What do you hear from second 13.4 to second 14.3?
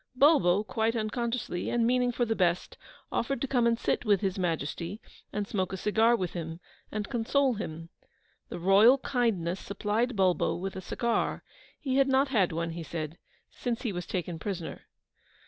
since he was